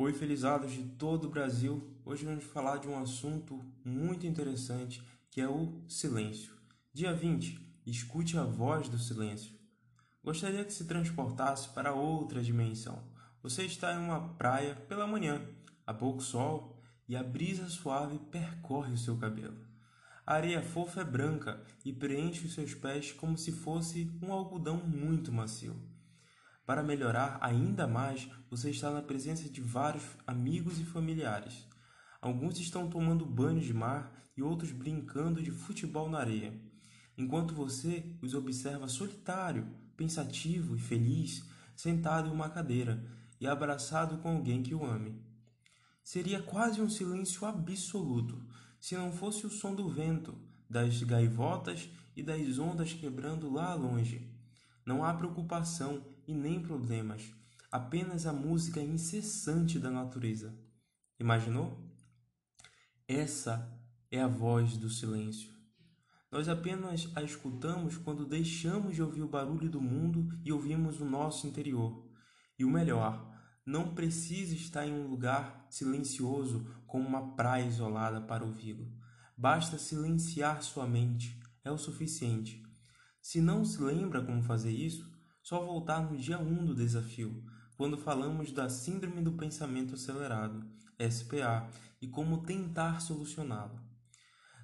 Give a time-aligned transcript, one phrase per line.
[0.00, 1.82] Oi, felizados de todo o Brasil.
[2.04, 6.54] Hoje vamos falar de um assunto muito interessante que é o silêncio.
[6.94, 9.58] Dia 20, escute a voz do silêncio.
[10.22, 13.02] Gostaria que se transportasse para outra dimensão.
[13.42, 15.44] Você está em uma praia pela manhã,
[15.84, 19.66] há pouco sol e a brisa suave percorre o seu cabelo.
[20.24, 24.76] A areia fofa é branca e preenche os seus pés como se fosse um algodão
[24.76, 25.74] muito macio.
[26.68, 31.66] Para melhorar ainda mais, você está na presença de vários amigos e familiares.
[32.20, 36.52] Alguns estão tomando banho de mar e outros brincando de futebol na areia,
[37.16, 41.42] enquanto você os observa solitário, pensativo e feliz,
[41.74, 43.02] sentado em uma cadeira
[43.40, 45.24] e abraçado com alguém que o ame.
[46.04, 48.46] Seria quase um silêncio absoluto
[48.78, 50.38] se não fosse o som do vento,
[50.68, 54.30] das gaivotas e das ondas quebrando lá longe.
[54.84, 57.32] Não há preocupação e nem problemas,
[57.72, 60.54] apenas a música incessante da natureza.
[61.18, 61.76] Imaginou?
[63.08, 63.74] Essa
[64.10, 65.50] é a voz do silêncio.
[66.30, 71.06] Nós apenas a escutamos quando deixamos de ouvir o barulho do mundo e ouvimos o
[71.06, 72.06] nosso interior.
[72.58, 73.26] E o melhor,
[73.64, 78.86] não precisa estar em um lugar silencioso como uma praia isolada para ouvi-lo.
[79.34, 82.62] Basta silenciar sua mente, é o suficiente.
[83.22, 85.17] Se não se lembra como fazer isso,
[85.48, 87.42] só voltar no dia 1 do desafio,
[87.74, 90.62] quando falamos da Síndrome do Pensamento Acelerado,
[91.10, 91.66] SPA,
[92.02, 93.80] e como tentar solucioná-lo.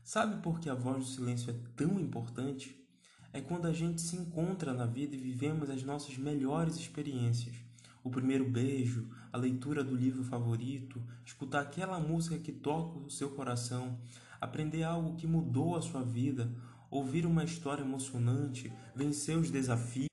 [0.03, 2.87] Sabe por que a voz do silêncio é tão importante?
[3.33, 7.57] É quando a gente se encontra na vida e vivemos as nossas melhores experiências
[8.03, 13.31] o primeiro beijo, a leitura do livro favorito, escutar aquela música que toca o seu
[13.31, 13.99] coração,
[14.39, 16.55] aprender algo que mudou a sua vida,
[16.91, 20.13] ouvir uma história emocionante, vencer os desafios,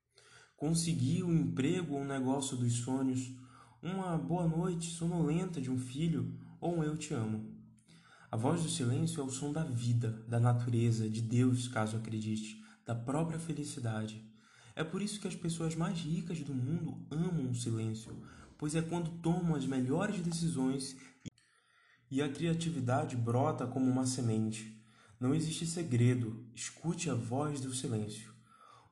[0.62, 3.32] conseguir o um emprego ou um negócio dos sonhos,
[3.82, 7.52] uma boa noite sonolenta de um filho ou um eu te amo.
[8.30, 12.64] A voz do silêncio é o som da vida, da natureza, de Deus, caso acredite,
[12.86, 14.24] da própria felicidade.
[14.76, 18.16] É por isso que as pessoas mais ricas do mundo amam o silêncio,
[18.56, 20.96] pois é quando tomam as melhores decisões
[22.12, 24.80] e a criatividade brota como uma semente.
[25.20, 28.31] Não existe segredo, escute a voz do silêncio.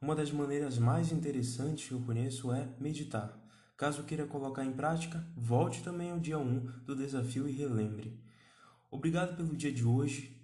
[0.02, 3.38] Uma das maneiras mais interessantes que eu conheço é meditar.
[3.76, 8.20] Caso queira colocar em prática, volte também ao dia 1 do desafio e relembre.
[8.92, 10.36] Obrigado pelo dia de hoje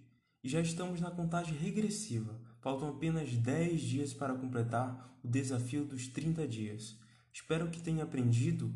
[0.44, 6.08] e já estamos na contagem regressiva Faltam apenas 10 dias para completar o desafio dos
[6.08, 6.98] 30 dias.
[7.32, 8.74] Espero que tenha aprendido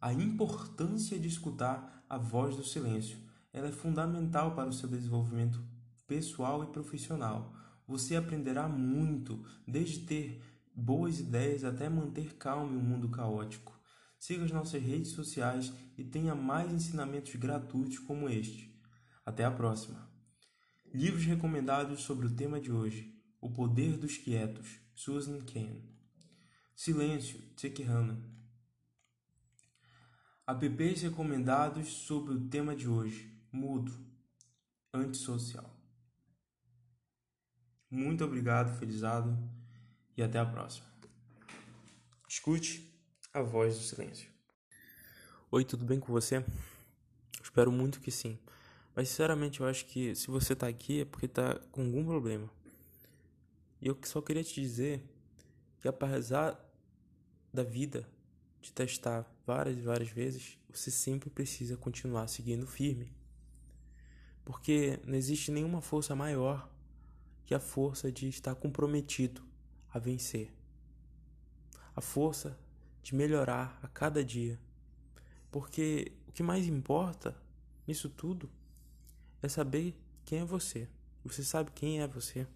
[0.00, 3.18] a importância de escutar a voz do silêncio.
[3.52, 5.62] Ela é fundamental para o seu desenvolvimento
[6.06, 7.54] pessoal e profissional.
[7.86, 10.42] Você aprenderá muito, desde ter
[10.74, 13.78] boas ideias até manter calmo em um mundo caótico.
[14.18, 18.74] Siga as nossas redes sociais e tenha mais ensinamentos gratuitos como este.
[19.24, 20.08] Até a próxima!
[20.92, 25.82] Livros recomendados sobre o tema de hoje: O Poder dos Quietos, Susan Cain.
[26.74, 28.18] Silêncio, Tchek Hanna.
[30.46, 33.92] Apps recomendados sobre o tema de hoje: Mudo,
[34.92, 35.73] Antissocial.
[37.94, 39.38] Muito obrigado, felizado,
[40.16, 40.84] e até a próxima.
[42.28, 42.92] Escute
[43.32, 44.28] a voz do silêncio.
[45.48, 46.44] Oi, tudo bem com você?
[47.40, 48.36] Espero muito que sim.
[48.96, 52.50] Mas sinceramente eu acho que se você tá aqui é porque tá com algum problema.
[53.80, 55.08] E eu só queria te dizer
[55.78, 56.58] que apesar
[57.52, 58.08] da vida
[58.60, 63.14] de testar várias e várias vezes, você sempre precisa continuar seguindo firme.
[64.44, 66.73] Porque não existe nenhuma força maior
[67.44, 69.42] que a força de estar comprometido
[69.92, 70.52] a vencer.
[71.94, 72.58] A força
[73.02, 74.58] de melhorar a cada dia.
[75.50, 77.36] Porque o que mais importa
[77.86, 78.50] nisso tudo
[79.42, 79.94] é saber
[80.24, 80.88] quem é você.
[81.24, 82.46] Você sabe quem é você,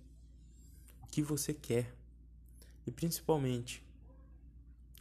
[1.03, 1.95] o que você quer
[2.87, 3.83] e principalmente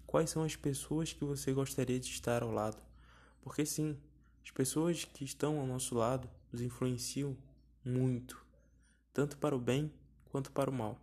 [0.06, 2.82] quais são as pessoas que você gostaria de estar ao lado.
[3.42, 3.98] Porque sim,
[4.44, 7.36] as pessoas que estão ao nosso lado nos influenciam
[7.84, 8.46] muito,
[9.18, 9.92] tanto para o bem
[10.26, 11.02] quanto para o mal.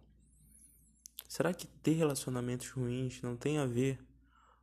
[1.26, 3.98] Será que ter relacionamentos ruins não tem a ver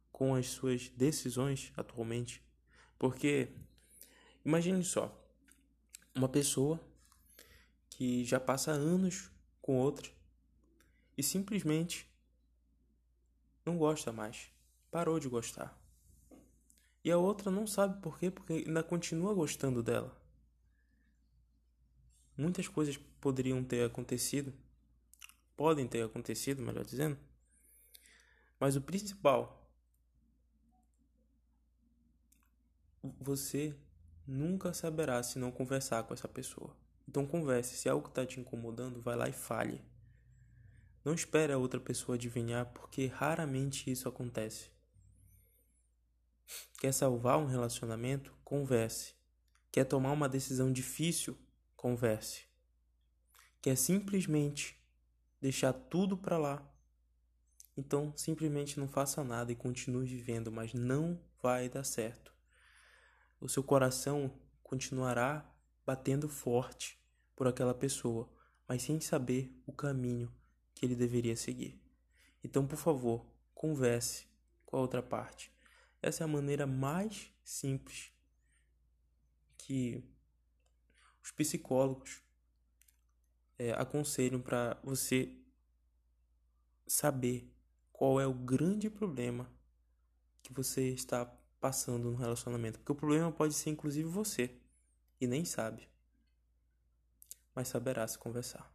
[0.09, 2.41] com as suas decisões atualmente?
[2.97, 3.51] Porque
[4.45, 5.13] imagine só,
[6.15, 6.79] uma pessoa
[7.89, 9.29] que já passa anos
[9.61, 10.09] com outra
[11.17, 12.09] e simplesmente
[13.65, 14.49] não gosta mais,
[14.89, 15.77] parou de gostar.
[17.03, 20.20] E a outra não sabe por quê, porque ainda continua gostando dela.
[22.37, 24.53] Muitas coisas poderiam ter acontecido,
[25.55, 27.17] podem ter acontecido, melhor dizendo,
[28.59, 29.61] mas o principal
[33.19, 33.75] você
[34.27, 36.75] nunca saberá se não conversar com essa pessoa.
[37.07, 39.81] Então converse, se algo está te incomodando, vai lá e fale.
[41.03, 44.69] Não espere a outra pessoa adivinhar, porque raramente isso acontece.
[46.79, 48.33] Quer salvar um relacionamento?
[48.43, 49.15] Converse.
[49.71, 51.37] Quer tomar uma decisão difícil?
[51.81, 52.43] Converse.
[53.59, 54.79] Quer simplesmente
[55.41, 56.63] deixar tudo para lá?
[57.75, 62.35] Então, simplesmente não faça nada e continue vivendo, mas não vai dar certo.
[63.39, 64.31] O seu coração
[64.61, 65.43] continuará
[65.83, 67.03] batendo forte
[67.35, 68.31] por aquela pessoa,
[68.67, 70.31] mas sem saber o caminho
[70.75, 71.81] que ele deveria seguir.
[72.43, 73.25] Então, por favor,
[73.55, 74.27] converse
[74.67, 75.51] com a outra parte.
[75.99, 78.11] Essa é a maneira mais simples
[79.57, 80.03] que
[81.23, 82.21] os psicólogos
[83.57, 85.37] é, aconselham para você
[86.87, 87.51] saber
[87.93, 89.49] qual é o grande problema
[90.41, 91.25] que você está
[91.59, 92.79] passando no relacionamento.
[92.79, 94.59] Porque o problema pode ser inclusive você
[95.19, 95.87] e nem sabe,
[97.53, 98.73] mas saberá se conversar.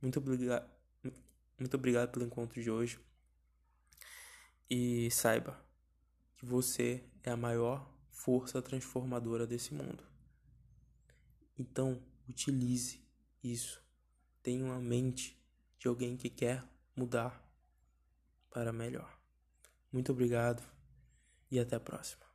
[0.00, 0.70] Muito obrigado,
[1.58, 3.00] muito obrigado pelo encontro de hoje
[4.70, 5.60] e saiba
[6.36, 10.13] que você é a maior força transformadora desse mundo.
[11.58, 13.00] Então, utilize
[13.42, 13.82] isso.
[14.42, 15.38] Tenha uma mente
[15.78, 16.64] de alguém que quer
[16.96, 17.42] mudar
[18.50, 19.18] para melhor.
[19.92, 20.62] Muito obrigado
[21.50, 22.33] e até a próxima.